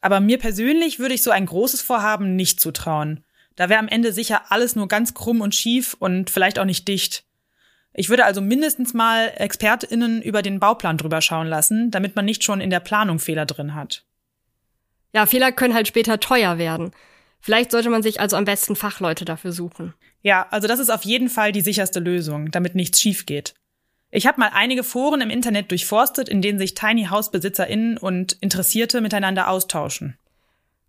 Aber 0.00 0.18
mir 0.18 0.38
persönlich 0.38 0.98
würde 0.98 1.14
ich 1.14 1.22
so 1.22 1.30
ein 1.30 1.46
großes 1.46 1.80
Vorhaben 1.80 2.34
nicht 2.34 2.58
zutrauen. 2.58 3.22
Da 3.54 3.68
wäre 3.68 3.78
am 3.78 3.88
Ende 3.88 4.12
sicher 4.12 4.50
alles 4.50 4.74
nur 4.74 4.88
ganz 4.88 5.14
krumm 5.14 5.42
und 5.42 5.54
schief 5.54 5.94
und 6.00 6.28
vielleicht 6.28 6.58
auch 6.58 6.64
nicht 6.64 6.88
dicht. 6.88 7.22
Ich 7.92 8.08
würde 8.08 8.24
also 8.24 8.40
mindestens 8.40 8.94
mal 8.94 9.32
ExpertInnen 9.36 10.22
über 10.22 10.42
den 10.42 10.60
Bauplan 10.60 10.96
drüber 10.96 11.20
schauen 11.20 11.48
lassen, 11.48 11.90
damit 11.90 12.16
man 12.16 12.24
nicht 12.24 12.44
schon 12.44 12.60
in 12.60 12.70
der 12.70 12.80
Planung 12.80 13.18
Fehler 13.18 13.46
drin 13.46 13.74
hat. 13.74 14.04
Ja, 15.12 15.26
Fehler 15.26 15.50
können 15.52 15.74
halt 15.74 15.88
später 15.88 16.20
teuer 16.20 16.58
werden. 16.58 16.92
Vielleicht 17.40 17.72
sollte 17.72 17.90
man 17.90 18.02
sich 18.02 18.20
also 18.20 18.36
am 18.36 18.44
besten 18.44 18.76
Fachleute 18.76 19.24
dafür 19.24 19.52
suchen. 19.52 19.94
Ja, 20.22 20.46
also 20.50 20.68
das 20.68 20.78
ist 20.78 20.90
auf 20.90 21.04
jeden 21.04 21.28
Fall 21.28 21.52
die 21.52 21.62
sicherste 21.62 21.98
Lösung, 21.98 22.50
damit 22.50 22.74
nichts 22.74 23.00
schief 23.00 23.26
geht. 23.26 23.54
Ich 24.10 24.26
habe 24.26 24.40
mal 24.40 24.50
einige 24.52 24.84
Foren 24.84 25.20
im 25.20 25.30
Internet 25.30 25.70
durchforstet, 25.70 26.28
in 26.28 26.42
denen 26.42 26.58
sich 26.58 26.74
Tiny 26.74 27.06
House 27.06 27.30
BesitzerInnen 27.30 27.96
und 27.96 28.32
Interessierte 28.40 29.00
miteinander 29.00 29.48
austauschen. 29.48 30.18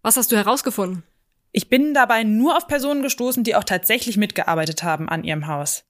Was 0.01 0.17
hast 0.17 0.31
du 0.31 0.36
herausgefunden? 0.36 1.03
Ich 1.51 1.70
bin 1.70 1.93
dabei 1.93 2.24
nur 2.24 2.58
auf 2.58 2.67
Personen 2.67 3.03
gestoßen, 3.03 3.43
die 3.43 3.55
auch 3.55 3.63
tatsächlich 3.63 4.17
mitgearbeitet 4.17 4.84
haben 4.84 5.08
an 5.10 5.24
ihrem 5.24 5.48
Haus. 5.48 5.84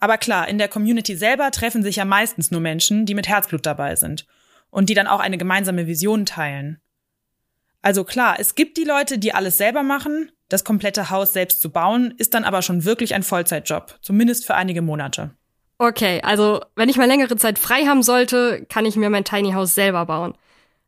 Aber 0.00 0.18
klar, 0.18 0.48
in 0.48 0.58
der 0.58 0.68
Community 0.68 1.16
selber 1.16 1.50
treffen 1.50 1.82
sich 1.82 1.96
ja 1.96 2.04
meistens 2.04 2.50
nur 2.50 2.60
Menschen, 2.60 3.06
die 3.06 3.14
mit 3.14 3.28
Herzblut 3.28 3.64
dabei 3.64 3.96
sind 3.96 4.26
und 4.70 4.88
die 4.90 4.94
dann 4.94 5.06
auch 5.06 5.20
eine 5.20 5.38
gemeinsame 5.38 5.86
Vision 5.86 6.26
teilen. 6.26 6.80
Also 7.80 8.04
klar, 8.04 8.36
es 8.38 8.54
gibt 8.54 8.76
die 8.76 8.84
Leute, 8.84 9.18
die 9.18 9.34
alles 9.34 9.58
selber 9.58 9.82
machen. 9.82 10.30
Das 10.48 10.64
komplette 10.64 11.10
Haus 11.10 11.32
selbst 11.32 11.60
zu 11.60 11.70
bauen, 11.70 12.14
ist 12.16 12.34
dann 12.34 12.44
aber 12.44 12.62
schon 12.62 12.84
wirklich 12.84 13.14
ein 13.14 13.22
Vollzeitjob, 13.22 13.98
zumindest 14.02 14.46
für 14.46 14.54
einige 14.54 14.82
Monate. 14.82 15.30
Okay, 15.78 16.20
also 16.22 16.60
wenn 16.76 16.88
ich 16.88 16.96
mal 16.96 17.06
längere 17.08 17.36
Zeit 17.36 17.58
frei 17.58 17.84
haben 17.86 18.02
sollte, 18.02 18.64
kann 18.68 18.86
ich 18.86 18.96
mir 18.96 19.10
mein 19.10 19.24
Tiny 19.24 19.52
House 19.52 19.74
selber 19.74 20.06
bauen. 20.06 20.34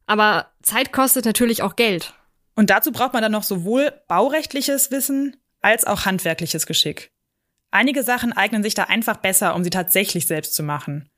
Aber 0.07 0.47
Zeit 0.63 0.93
kostet 0.93 1.25
natürlich 1.25 1.63
auch 1.63 1.77
Geld. 1.77 2.15
Und 2.55 2.71
dazu 2.71 2.93
braucht 2.93 3.13
man 3.13 3.23
dann 3.23 3.33
noch 3.33 3.43
sowohl 3.43 3.93
baurechtliches 4.09 4.91
Wissen 4.91 5.37
als 5.61 5.85
auch 5.85 6.07
handwerkliches 6.07 6.67
Geschick. 6.67 7.13
Einige 7.77 8.05
Sachen 8.05 8.33
eignen 8.33 8.63
sich 8.63 8.73
da 8.73 8.85
einfach 8.85 9.19
besser, 9.19 9.55
um 9.55 9.63
sie 9.63 9.69
tatsächlich 9.69 10.27
selbst 10.27 10.55
zu 10.55 10.63
machen. 10.63 11.11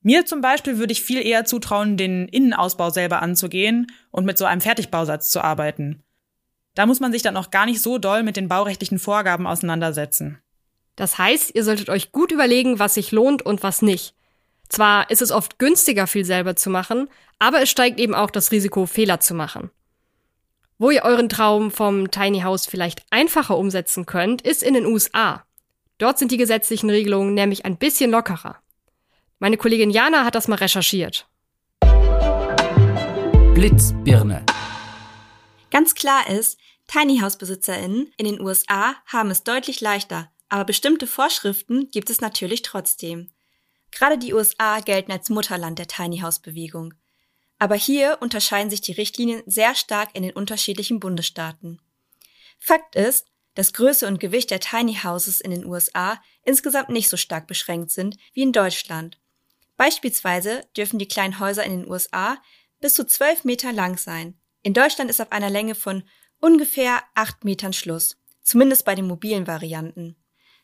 Mir 0.00 0.24
zum 0.24 0.40
Beispiel 0.40 0.78
würde 0.78 0.92
ich 0.94 1.02
viel 1.02 1.20
eher 1.20 1.44
zutrauen, 1.44 1.98
den 1.98 2.26
Innenausbau 2.26 2.88
selber 2.88 3.20
anzugehen 3.20 3.86
und 4.10 4.24
mit 4.24 4.38
so 4.38 4.46
einem 4.46 4.62
Fertigbausatz 4.62 5.28
zu 5.28 5.44
arbeiten. 5.44 6.02
Da 6.74 6.86
muss 6.86 7.00
man 7.00 7.12
sich 7.12 7.20
dann 7.20 7.36
auch 7.36 7.50
gar 7.50 7.66
nicht 7.66 7.82
so 7.82 7.98
doll 7.98 8.22
mit 8.22 8.38
den 8.38 8.48
baurechtlichen 8.48 8.98
Vorgaben 8.98 9.46
auseinandersetzen. 9.46 10.38
Das 10.96 11.18
heißt, 11.18 11.54
ihr 11.54 11.64
solltet 11.64 11.90
euch 11.90 12.12
gut 12.12 12.32
überlegen, 12.32 12.78
was 12.78 12.94
sich 12.94 13.12
lohnt 13.12 13.42
und 13.42 13.62
was 13.62 13.82
nicht. 13.82 14.14
Zwar 14.70 15.10
ist 15.10 15.20
es 15.20 15.30
oft 15.30 15.58
günstiger, 15.58 16.06
viel 16.06 16.24
selber 16.24 16.56
zu 16.56 16.70
machen, 16.70 17.10
aber 17.38 17.60
es 17.60 17.68
steigt 17.68 18.00
eben 18.00 18.14
auch 18.14 18.30
das 18.30 18.52
Risiko, 18.52 18.86
Fehler 18.86 19.20
zu 19.20 19.34
machen. 19.34 19.70
Wo 20.78 20.90
ihr 20.90 21.02
euren 21.02 21.28
Traum 21.28 21.70
vom 21.70 22.10
Tiny 22.10 22.40
House 22.40 22.64
vielleicht 22.64 23.02
einfacher 23.10 23.58
umsetzen 23.58 24.06
könnt, 24.06 24.40
ist 24.40 24.62
in 24.62 24.72
den 24.72 24.86
USA. 24.86 25.44
Dort 26.00 26.18
sind 26.18 26.32
die 26.32 26.38
gesetzlichen 26.38 26.88
Regelungen 26.88 27.34
nämlich 27.34 27.66
ein 27.66 27.76
bisschen 27.76 28.10
lockerer. 28.10 28.56
Meine 29.38 29.58
Kollegin 29.58 29.90
Jana 29.90 30.24
hat 30.24 30.34
das 30.34 30.48
mal 30.48 30.54
recherchiert. 30.56 31.28
Blitzbirne. 33.52 34.46
Ganz 35.70 35.94
klar 35.94 36.30
ist, 36.30 36.58
Tiny 36.86 37.18
House 37.18 37.36
BesitzerInnen 37.36 38.10
in 38.16 38.24
den 38.24 38.40
USA 38.40 38.94
haben 39.04 39.30
es 39.30 39.44
deutlich 39.44 39.82
leichter, 39.82 40.32
aber 40.48 40.64
bestimmte 40.64 41.06
Vorschriften 41.06 41.90
gibt 41.90 42.08
es 42.08 42.22
natürlich 42.22 42.62
trotzdem. 42.62 43.28
Gerade 43.90 44.16
die 44.16 44.32
USA 44.32 44.80
gelten 44.80 45.12
als 45.12 45.28
Mutterland 45.28 45.78
der 45.78 45.86
Tiny 45.86 46.20
House 46.20 46.38
Bewegung. 46.38 46.94
Aber 47.58 47.74
hier 47.74 48.16
unterscheiden 48.22 48.70
sich 48.70 48.80
die 48.80 48.92
Richtlinien 48.92 49.42
sehr 49.44 49.74
stark 49.74 50.14
in 50.14 50.22
den 50.22 50.32
unterschiedlichen 50.32 50.98
Bundesstaaten. 50.98 51.78
Fakt 52.58 52.96
ist, 52.96 53.29
dass 53.60 53.74
Größe 53.74 54.06
und 54.06 54.20
Gewicht 54.20 54.50
der 54.50 54.58
Tiny 54.58 55.00
Houses 55.04 55.38
in 55.38 55.50
den 55.50 55.66
USA 55.66 56.18
insgesamt 56.44 56.88
nicht 56.88 57.10
so 57.10 57.18
stark 57.18 57.46
beschränkt 57.46 57.90
sind 57.90 58.16
wie 58.32 58.40
in 58.40 58.52
Deutschland. 58.52 59.20
Beispielsweise 59.76 60.66
dürfen 60.74 60.98
die 60.98 61.08
kleinen 61.08 61.38
Häuser 61.38 61.62
in 61.64 61.72
den 61.80 61.90
USA 61.90 62.38
bis 62.80 62.94
zu 62.94 63.04
12 63.04 63.44
Meter 63.44 63.74
lang 63.74 63.98
sein. 63.98 64.40
In 64.62 64.72
Deutschland 64.72 65.10
ist 65.10 65.20
auf 65.20 65.30
einer 65.30 65.50
Länge 65.50 65.74
von 65.74 66.04
ungefähr 66.40 67.02
8 67.14 67.44
Metern 67.44 67.74
Schluss, 67.74 68.16
zumindest 68.40 68.86
bei 68.86 68.94
den 68.94 69.06
mobilen 69.06 69.46
Varianten. 69.46 70.16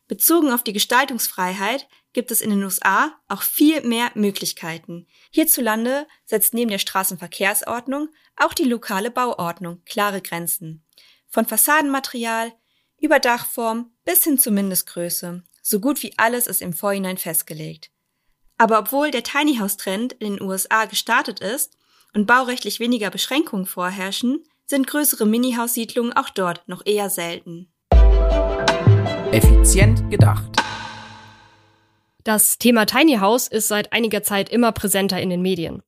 Bezogen 0.09 0.51
auf 0.51 0.63
die 0.63 0.73
Gestaltungsfreiheit 0.73 1.89
gibt 2.15 2.31
es 2.31 2.41
in 2.41 2.49
den 2.49 2.65
USA 2.65 3.15
auch 3.29 3.43
viel 3.43 3.83
mehr 3.83 4.11
Möglichkeiten. 4.15 5.07
Hierzulande 5.33 6.07
setzt 6.25 6.55
neben 6.55 6.71
der 6.71 6.79
Straßenverkehrsordnung 6.79 8.09
auch 8.37 8.55
die 8.55 8.65
lokale 8.65 9.11
Bauordnung 9.11 9.83
klare 9.85 10.23
Grenzen. 10.23 10.83
Von 11.29 11.45
Fassadenmaterial 11.45 12.55
über 13.01 13.19
Dachform 13.19 13.91
bis 14.05 14.25
hin 14.25 14.39
zur 14.39 14.53
Mindestgröße. 14.53 15.43
So 15.63 15.81
gut 15.81 16.03
wie 16.03 16.15
alles 16.17 16.47
ist 16.47 16.63
im 16.63 16.73
Vorhinein 16.73 17.19
festgelegt. 17.19 17.91
Aber 18.59 18.79
obwohl 18.79 19.11
der 19.11 19.23
Tiny 19.23 19.57
House 19.59 19.77
Trend 19.77 20.15
in 20.15 20.37
den 20.37 20.43
USA 20.43 20.87
gestartet 20.87 21.41
ist 21.41 21.77
und 22.15 22.27
baurechtlich 22.27 22.81
weniger 22.81 23.11
Beschränkungen 23.11 23.67
vorherrschen, 23.67 24.45
sind 24.65 24.87
größere 24.87 25.27
Mini-Haussiedlungen 25.27 26.13
auch 26.15 26.31
dort 26.31 26.67
noch 26.67 26.85
eher 26.85 27.11
selten. 27.11 27.71
Effizient 29.33 30.11
gedacht. 30.11 30.57
Das 32.25 32.59
Thema 32.59 32.87
Tiny 32.87 33.19
House 33.19 33.47
ist 33.47 33.69
seit 33.69 33.93
einiger 33.93 34.23
Zeit 34.23 34.49
immer 34.49 34.73
präsenter 34.73 35.21
in 35.21 35.31
den 35.31 35.43
Medien. 35.43 35.83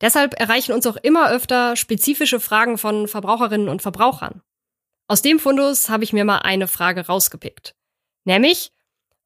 Deshalb 0.00 0.40
erreichen 0.40 0.72
uns 0.72 0.86
auch 0.86 0.96
immer 0.96 1.30
öfter 1.30 1.76
spezifische 1.76 2.40
Fragen 2.40 2.78
von 2.78 3.06
Verbraucherinnen 3.06 3.68
und 3.68 3.82
Verbrauchern. 3.82 4.42
Aus 5.08 5.22
dem 5.22 5.38
Fundus 5.38 5.88
habe 5.88 6.04
ich 6.04 6.12
mir 6.12 6.24
mal 6.24 6.38
eine 6.38 6.68
Frage 6.68 7.06
rausgepickt. 7.06 7.74
Nämlich, 8.24 8.72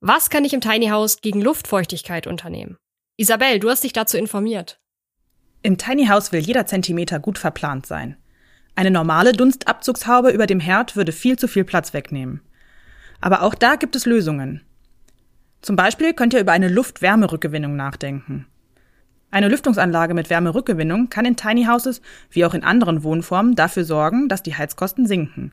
was 0.00 0.30
kann 0.30 0.44
ich 0.44 0.52
im 0.52 0.60
Tiny 0.60 0.88
House 0.88 1.20
gegen 1.20 1.40
Luftfeuchtigkeit 1.40 2.26
unternehmen? 2.26 2.76
Isabel, 3.16 3.60
du 3.60 3.70
hast 3.70 3.84
dich 3.84 3.92
dazu 3.92 4.16
informiert. 4.16 4.78
Im 5.62 5.78
Tiny 5.78 6.06
House 6.06 6.32
will 6.32 6.40
jeder 6.40 6.66
Zentimeter 6.66 7.18
gut 7.18 7.38
verplant 7.38 7.86
sein. 7.86 8.16
Eine 8.74 8.90
normale 8.90 9.32
Dunstabzugshaube 9.32 10.30
über 10.30 10.46
dem 10.46 10.60
Herd 10.60 10.96
würde 10.96 11.12
viel 11.12 11.38
zu 11.38 11.48
viel 11.48 11.64
Platz 11.64 11.94
wegnehmen. 11.94 12.42
Aber 13.20 13.42
auch 13.42 13.54
da 13.54 13.76
gibt 13.76 13.96
es 13.96 14.06
Lösungen. 14.06 14.62
Zum 15.62 15.76
Beispiel 15.76 16.12
könnt 16.12 16.34
ihr 16.34 16.40
über 16.40 16.52
eine 16.52 16.68
Luft-Wärme-Rückgewinnung 16.68 17.74
nachdenken. 17.74 18.46
Eine 19.30 19.48
Lüftungsanlage 19.48 20.14
mit 20.14 20.30
Wärmerückgewinnung 20.30 21.08
kann 21.08 21.24
in 21.24 21.36
Tiny 21.36 21.64
Houses 21.64 22.00
wie 22.30 22.44
auch 22.44 22.54
in 22.54 22.62
anderen 22.62 23.02
Wohnformen 23.02 23.54
dafür 23.54 23.84
sorgen, 23.84 24.28
dass 24.28 24.42
die 24.42 24.54
Heizkosten 24.54 25.06
sinken. 25.06 25.52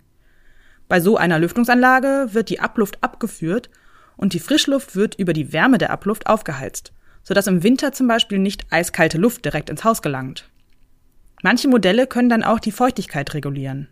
Bei 0.88 1.00
so 1.00 1.18
einer 1.18 1.40
Lüftungsanlage 1.40 2.30
wird 2.32 2.50
die 2.50 2.60
Abluft 2.60 3.04
abgeführt 3.04 3.70
und 4.18 4.34
die 4.34 4.40
Frischluft 4.40 4.96
wird 4.96 5.16
über 5.16 5.34
die 5.34 5.54
Wärme 5.54 5.78
der 5.78 5.90
Abluft 5.90 6.28
aufgeheizt, 6.28 6.94
sodass 7.24 7.48
im 7.48 7.64
Winter 7.64 7.92
zum 7.92 8.08
Beispiel 8.08 8.40
nicht 8.40 8.66
eiskalte 8.72 9.18
Luft 9.18 9.46
direkt 9.46 9.70
ins 9.70 9.84
Haus 9.84 10.02
gelangt. 10.02 10.50
Manche 11.42 11.68
Modelle 11.68 12.08
können 12.08 12.30
dann 12.30 12.44
auch 12.44 12.60
die 12.60 12.72
Feuchtigkeit 12.72 13.34
regulieren. 13.34 13.90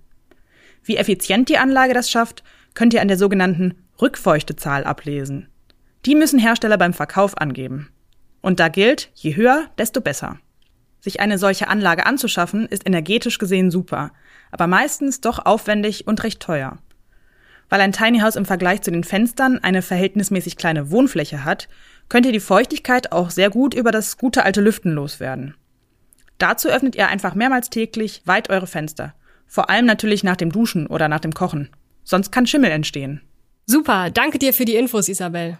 Wie 0.84 0.98
effizient 0.98 1.50
die 1.50 1.58
Anlage 1.58 1.94
das 1.94 2.10
schafft, 2.10 2.44
könnt 2.74 2.94
ihr 2.94 3.02
an 3.02 3.08
der 3.08 3.18
sogenannten 3.18 3.76
Rückfeuchtezahl 4.02 4.84
ablesen. 4.84 5.48
Die 6.06 6.16
müssen 6.16 6.40
Hersteller 6.40 6.78
beim 6.78 6.94
Verkauf 6.94 7.38
angeben. 7.38 7.90
Und 8.42 8.60
da 8.60 8.70
gilt, 8.70 9.12
je 9.14 9.36
höher, 9.36 9.68
desto 9.78 10.02
besser. 10.02 10.40
Sich 11.02 11.20
eine 11.20 11.40
solche 11.40 11.68
Anlage 11.68 12.06
anzuschaffen, 12.06 12.68
ist 12.68 12.86
energetisch 12.86 13.40
gesehen 13.40 13.72
super, 13.72 14.12
aber 14.52 14.68
meistens 14.68 15.20
doch 15.20 15.46
aufwendig 15.46 16.08
und 16.08 16.24
recht 16.24 16.40
teuer. 16.40 16.78
Weil 17.70 17.82
ein 17.82 17.92
Tiny 17.92 18.20
House 18.20 18.36
im 18.36 18.46
Vergleich 18.46 18.82
zu 18.82 18.92
den 18.92 19.04
Fenstern 19.04 19.58
eine 19.60 19.82
verhältnismäßig 19.82 20.58
kleine 20.58 20.92
Wohnfläche 20.92 21.44
hat, 21.44 21.70
könnt 22.08 22.26
ihr 22.26 22.32
die 22.32 22.40
Feuchtigkeit 22.40 23.12
auch 23.12 23.32
sehr 23.32 23.50
gut 23.50 23.74
über 23.74 23.92
das 23.92 24.18
gute 24.18 24.44
alte 24.44 24.62
Lüften 24.62 24.92
loswerden. 24.94 25.56
Dazu 26.38 26.70
öffnet 26.70 26.96
ihr 26.96 27.08
einfach 27.08 27.34
mehrmals 27.34 27.70
täglich 27.70 28.22
weit 28.26 28.50
eure 28.50 28.68
Fenster. 28.68 29.16
Vor 29.48 29.70
allem 29.70 29.86
natürlich 29.86 30.24
nach 30.24 30.36
dem 30.36 30.52
Duschen 30.52 30.88
oder 30.88 31.08
nach 31.08 31.20
dem 31.20 31.34
Kochen. 31.34 31.70
Sonst 32.04 32.32
kann 32.32 32.48
Schimmel 32.48 32.72
entstehen. 32.72 33.22
Super, 33.66 34.10
danke 34.10 34.38
dir 34.38 34.54
für 34.54 34.66
die 34.66 34.76
Infos, 34.76 35.08
Isabel. 35.08 35.58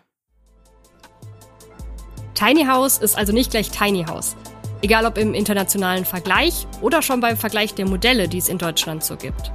Tiny 2.34 2.66
House 2.66 2.98
ist 2.98 3.18
also 3.18 3.32
nicht 3.32 3.52
gleich 3.52 3.70
Tiny 3.70 4.04
House. 4.04 4.36
Egal 4.82 5.06
ob 5.06 5.18
im 5.18 5.34
internationalen 5.34 6.06
Vergleich 6.06 6.68
oder 6.82 7.02
schon 7.02 7.20
beim 7.20 7.38
Vergleich 7.38 7.74
der 7.74 7.88
Modelle, 7.88 8.28
die 8.28 8.40
es 8.40 8.50
in 8.50 8.58
Deutschland 8.58 9.04
so 9.04 9.16
gibt. 9.16 9.52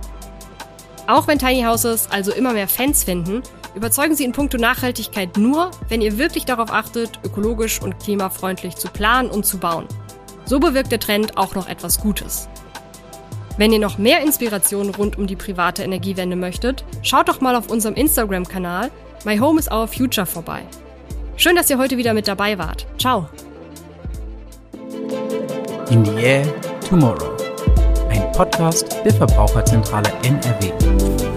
Auch 1.07 1.29
wenn 1.29 1.39
Tiny 1.39 1.63
Houses 1.63 2.09
also 2.11 2.33
immer 2.33 2.53
mehr 2.53 2.69
Fans 2.69 3.05
finden, 3.05 3.43
überzeugen 3.75 4.17
sie 4.17 4.25
in 4.25 4.33
puncto 4.33 4.57
Nachhaltigkeit 4.59 5.37
nur, 5.37 5.71
wenn 5.89 6.01
ihr 6.01 6.19
wirklich 6.19 6.45
darauf 6.45 6.73
achtet, 6.73 7.21
ökologisch 7.25 7.81
und 7.81 7.99
klimafreundlich 8.01 8.77
zu 8.77 8.89
planen 8.89 9.31
und 9.31 9.47
zu 9.47 9.59
bauen. 9.59 9.87
So 10.45 10.59
bewirkt 10.59 10.93
der 10.93 11.01
Trend 11.01 11.37
auch 11.37 11.55
noch 11.55 11.69
etwas 11.69 12.01
Gutes. 12.01 12.49
Wenn 13.59 13.73
ihr 13.73 13.79
noch 13.79 13.99
mehr 13.99 14.21
Inspirationen 14.21 14.95
rund 14.95 15.17
um 15.17 15.27
die 15.27 15.37
private 15.37 15.83
Energiewende 15.83 16.37
möchtet, 16.37 16.85
schaut 17.03 17.29
doch 17.29 17.41
mal 17.41 17.57
auf 17.57 17.71
unserem 17.71 17.95
Instagram-Kanal 17.95 18.91
My 19.25 19.39
Home 19.39 19.59
is 19.59 19.71
Our 19.71 19.89
Future 19.89 20.27
vorbei. 20.27 20.63
Schön, 21.37 21.57
dass 21.57 21.69
ihr 21.71 21.79
heute 21.79 21.97
wieder 21.97 22.15
mit 22.15 22.29
dabei 22.29 22.59
wart. 22.59 22.87
Ciao. 22.99 23.29
In 25.91 26.05
the 26.05 26.17
Air 26.19 26.45
Tomorrow. 26.89 27.37
Ein 28.11 28.33
Podcast 28.33 28.97
der 29.05 29.15
Verbraucherzentrale 29.15 30.11
NRW. 30.25 31.36